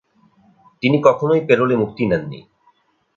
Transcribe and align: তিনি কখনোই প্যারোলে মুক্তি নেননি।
তিনি 0.83 0.97
কখনোই 1.01 1.41
প্যারোলে 1.47 1.75
মুক্তি 1.75 2.03
নেননি। 2.05 2.39